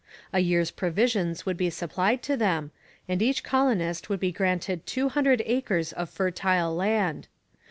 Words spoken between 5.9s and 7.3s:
of fertile land.